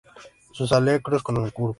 Sus 0.51 0.71
aleros 0.71 1.21
son 1.23 1.47
curvos. 1.51 1.69